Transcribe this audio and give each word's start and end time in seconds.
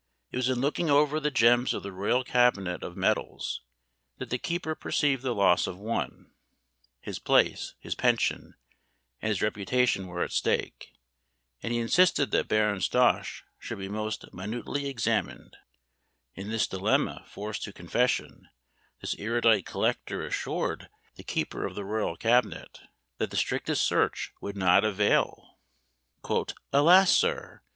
It 0.31 0.37
was 0.37 0.49
in 0.49 0.61
looking 0.61 0.89
over 0.89 1.19
the 1.19 1.29
gems 1.29 1.75
of 1.75 1.83
the 1.83 1.91
royal 1.91 2.23
cabinet 2.23 2.81
of 2.81 2.97
medals, 2.97 3.61
that 4.17 4.31
the 4.31 4.39
keeper 4.39 4.73
perceived 4.73 5.21
the 5.21 5.35
loss 5.35 5.67
of 5.67 5.77
one; 5.77 6.31
his 7.01 7.19
place, 7.19 7.75
his 7.79 7.93
pension, 7.93 8.55
and 9.21 9.29
his 9.29 9.43
reputation 9.43 10.07
were 10.07 10.23
at 10.23 10.31
stake: 10.31 10.89
and 11.61 11.71
he 11.71 11.77
insisted 11.77 12.31
that 12.31 12.47
Baron 12.47 12.79
Stosch 12.81 13.43
should 13.59 13.77
be 13.77 13.87
most 13.89 14.33
minutely 14.33 14.87
examined; 14.87 15.55
in 16.33 16.49
this 16.49 16.65
dilemma, 16.65 17.23
forced 17.27 17.61
to 17.65 17.71
confession, 17.71 18.49
this 19.01 19.15
erudite 19.19 19.67
collector 19.67 20.25
assured 20.25 20.89
the 21.13 21.23
keeper 21.23 21.63
of 21.63 21.75
the 21.75 21.85
royal 21.85 22.17
cabinet, 22.17 22.79
that 23.19 23.29
the 23.29 23.37
strictest 23.37 23.83
search 23.83 24.31
would 24.41 24.57
not 24.57 24.83
avail: 24.83 25.59
"Alas, 26.73 27.11
sir! 27.15 27.61